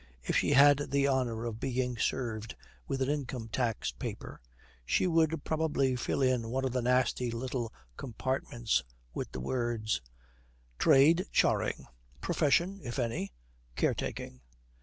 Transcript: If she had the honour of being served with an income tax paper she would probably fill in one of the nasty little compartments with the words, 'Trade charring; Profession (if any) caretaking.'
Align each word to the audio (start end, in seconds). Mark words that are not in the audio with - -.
If 0.23 0.35
she 0.35 0.53
had 0.53 0.89
the 0.89 1.07
honour 1.07 1.45
of 1.45 1.59
being 1.59 1.95
served 1.95 2.55
with 2.87 3.03
an 3.03 3.09
income 3.09 3.49
tax 3.49 3.91
paper 3.91 4.41
she 4.83 5.05
would 5.05 5.43
probably 5.43 5.95
fill 5.95 6.23
in 6.23 6.49
one 6.49 6.65
of 6.65 6.71
the 6.71 6.81
nasty 6.81 7.29
little 7.29 7.71
compartments 7.97 8.83
with 9.13 9.31
the 9.31 9.39
words, 9.41 10.01
'Trade 10.79 11.27
charring; 11.31 11.85
Profession 12.19 12.81
(if 12.83 12.97
any) 12.97 13.31
caretaking.' 13.75 14.41